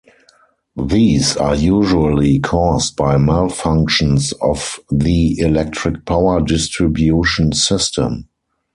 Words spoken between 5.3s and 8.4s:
electric power distribution system.